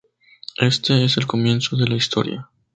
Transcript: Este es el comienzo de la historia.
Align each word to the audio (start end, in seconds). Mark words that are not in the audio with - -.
Este 0.57 1.05
es 1.05 1.17
el 1.17 1.27
comienzo 1.27 1.77
de 1.77 1.87
la 1.87 1.93
historia. 1.95 2.49